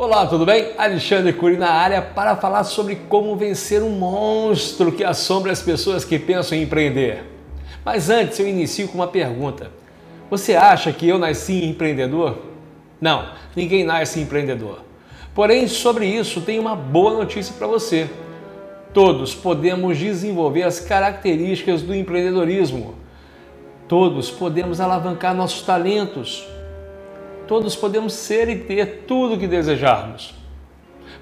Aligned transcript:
Olá, 0.00 0.28
tudo 0.28 0.46
bem? 0.46 0.74
Alexandre 0.78 1.32
Cury 1.32 1.56
na 1.56 1.70
área 1.70 2.00
para 2.00 2.36
falar 2.36 2.62
sobre 2.62 2.94
como 3.08 3.34
vencer 3.34 3.82
um 3.82 3.90
monstro 3.90 4.92
que 4.92 5.02
assombra 5.02 5.50
as 5.50 5.60
pessoas 5.60 6.04
que 6.04 6.20
pensam 6.20 6.56
em 6.56 6.62
empreender. 6.62 7.24
Mas 7.84 8.08
antes 8.08 8.38
eu 8.38 8.46
inicio 8.46 8.86
com 8.86 8.98
uma 8.98 9.08
pergunta. 9.08 9.72
Você 10.30 10.54
acha 10.54 10.92
que 10.92 11.08
eu 11.08 11.18
nasci 11.18 11.64
empreendedor? 11.64 12.38
Não, 13.00 13.30
ninguém 13.56 13.82
nasce 13.82 14.20
empreendedor. 14.20 14.84
Porém, 15.34 15.66
sobre 15.66 16.06
isso, 16.06 16.42
tenho 16.42 16.62
uma 16.62 16.76
boa 16.76 17.14
notícia 17.14 17.52
para 17.58 17.66
você. 17.66 18.08
Todos 18.94 19.34
podemos 19.34 19.98
desenvolver 19.98 20.62
as 20.62 20.78
características 20.78 21.82
do 21.82 21.92
empreendedorismo. 21.92 22.94
Todos 23.88 24.30
podemos 24.30 24.80
alavancar 24.80 25.34
nossos 25.34 25.62
talentos, 25.62 26.46
todos 27.48 27.74
podemos 27.74 28.12
ser 28.12 28.48
e 28.48 28.56
ter 28.56 29.04
tudo 29.06 29.34
o 29.34 29.38
que 29.38 29.46
desejarmos. 29.46 30.34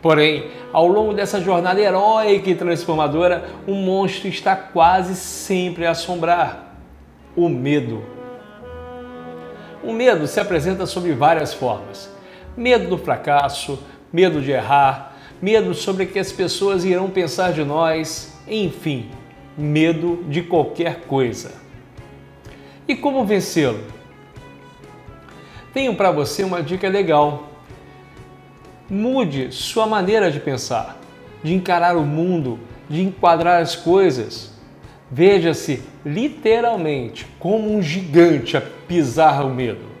Porém, 0.00 0.50
ao 0.72 0.88
longo 0.88 1.14
dessa 1.14 1.40
jornada 1.40 1.80
heróica 1.80 2.50
e 2.50 2.54
transformadora, 2.54 3.50
um 3.68 3.74
monstro 3.74 4.28
está 4.28 4.56
quase 4.56 5.14
sempre 5.14 5.86
a 5.86 5.92
assombrar: 5.92 6.76
o 7.36 7.48
medo. 7.48 8.02
O 9.82 9.92
medo 9.92 10.26
se 10.26 10.40
apresenta 10.40 10.86
sob 10.86 11.12
várias 11.12 11.54
formas: 11.54 12.10
medo 12.56 12.88
do 12.88 12.98
fracasso, 12.98 13.78
medo 14.12 14.40
de 14.40 14.50
errar, 14.50 15.16
medo 15.40 15.74
sobre 15.74 16.04
o 16.04 16.08
que 16.08 16.18
as 16.18 16.32
pessoas 16.32 16.84
irão 16.84 17.10
pensar 17.10 17.52
de 17.52 17.64
nós, 17.64 18.38
enfim, 18.48 19.10
medo 19.56 20.24
de 20.28 20.42
qualquer 20.42 21.02
coisa. 21.02 21.52
E 22.86 22.94
como 22.94 23.24
vencê-lo? 23.24 23.80
Tenho 25.74 25.96
para 25.96 26.12
você 26.12 26.44
uma 26.44 26.62
dica 26.62 26.88
legal. 26.88 27.50
Mude 28.88 29.50
sua 29.50 29.86
maneira 29.86 30.30
de 30.30 30.38
pensar, 30.38 31.00
de 31.42 31.52
encarar 31.52 31.96
o 31.96 32.06
mundo, 32.06 32.60
de 32.88 33.02
enquadrar 33.02 33.60
as 33.60 33.74
coisas. 33.74 34.52
Veja-se 35.10 35.82
literalmente 36.06 37.26
como 37.40 37.74
um 37.74 37.82
gigante 37.82 38.56
a 38.56 38.60
pisar 38.60 39.44
o 39.44 39.50
medo. 39.50 39.92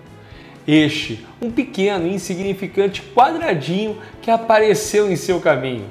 Este, 0.66 1.26
um 1.42 1.50
pequeno, 1.50 2.06
insignificante 2.06 3.02
quadradinho 3.14 3.98
que 4.22 4.30
apareceu 4.30 5.10
em 5.10 5.16
seu 5.16 5.40
caminho. 5.40 5.86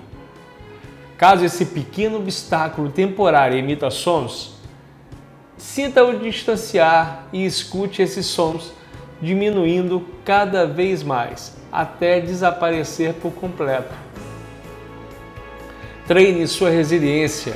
Caso 1.17 1.45
esse 1.45 1.65
pequeno 1.65 2.17
obstáculo 2.17 2.89
temporário 2.89 3.57
emita 3.57 3.91
sons, 3.91 4.55
sinta-o 5.57 6.17
distanciar 6.17 7.27
e 7.31 7.45
escute 7.45 8.01
esses 8.01 8.25
sons 8.25 8.73
diminuindo 9.23 10.05
cada 10.25 10.67
vez 10.67 11.01
mais, 11.01 11.55
até 11.71 12.19
desaparecer 12.19 13.13
por 13.13 13.31
completo. 13.31 13.93
Treine 16.05 16.45
sua 16.45 16.69
resiliência. 16.69 17.55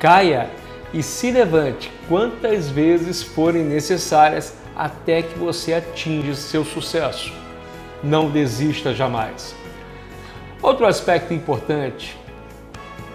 Caia 0.00 0.50
e 0.92 1.02
se 1.02 1.30
levante 1.30 1.92
quantas 2.08 2.68
vezes 2.68 3.22
forem 3.22 3.62
necessárias 3.62 4.54
até 4.74 5.22
que 5.22 5.38
você 5.38 5.74
atinja 5.74 6.34
seu 6.34 6.64
sucesso. 6.64 7.32
Não 8.02 8.28
desista 8.28 8.92
jamais. 8.92 9.54
Outro 10.60 10.86
aspecto 10.86 11.32
importante: 11.32 12.18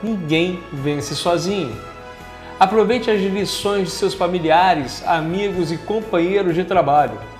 ninguém 0.01 0.63
vence 0.71 1.13
sozinho. 1.13 1.75
Aproveite 2.57 3.11
as 3.11 3.19
lições 3.19 3.89
de 3.89 3.93
seus 3.93 4.13
familiares, 4.13 5.05
amigos 5.05 5.73
e 5.73 5.77
companheiros 5.77 6.55
de 6.55 6.63
trabalho. 6.63 7.34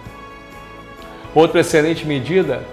Outra 1.36 1.60
excelente 1.60 2.08
medida: 2.08 2.64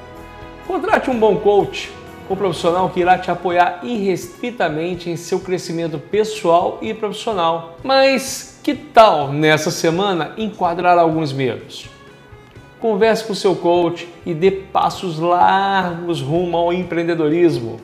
contrate 0.68 1.10
um 1.10 1.18
bom 1.18 1.36
coach, 1.36 1.92
um 2.30 2.36
profissional 2.36 2.88
que 2.90 3.00
irá 3.00 3.18
te 3.18 3.28
apoiar 3.28 3.80
irrestritamente 3.82 5.10
em 5.10 5.16
seu 5.16 5.40
crescimento 5.40 5.98
pessoal 5.98 6.78
e 6.80 6.94
profissional. 6.94 7.76
Mas 7.82 8.60
que 8.62 8.72
tal 8.72 9.32
nessa 9.32 9.72
semana 9.72 10.32
enquadrar 10.38 10.96
alguns 10.96 11.32
medos? 11.32 11.90
Converse 12.80 13.24
com 13.24 13.34
seu 13.34 13.56
coach 13.56 14.08
e 14.24 14.32
dê 14.32 14.50
passos 14.52 15.18
largos 15.18 16.20
rumo 16.20 16.56
ao 16.56 16.72
empreendedorismo. 16.72 17.80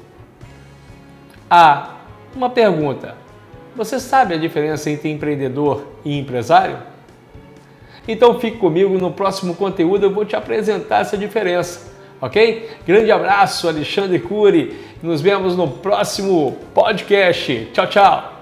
Ah, 1.51 1.97
uma 2.37 2.51
pergunta: 2.51 3.17
você 3.75 3.99
sabe 3.99 4.35
a 4.35 4.39
diferença 4.39 4.89
entre 4.91 5.11
empreendedor 5.11 5.87
e 6.05 6.17
empresário? 6.17 6.79
Então 8.09 8.41
fique 8.41 8.57
comigo 8.57 8.97
no 8.97 9.13
próximo 9.13 9.55
conteúdo, 9.55 10.07
eu 10.07 10.11
vou 10.11 10.25
te 10.25 10.35
apresentar 10.35 11.03
essa 11.03 11.17
diferença, 11.17 11.93
ok? 12.19 12.71
Grande 12.87 13.13
abraço, 13.13 13.69
Alexandre 13.69 14.19
Cury. 14.19 14.75
Nos 15.03 15.21
vemos 15.21 15.55
no 15.55 15.69
próximo 15.69 16.57
podcast. 16.75 17.69
Tchau, 17.75 17.87
tchau. 17.87 18.38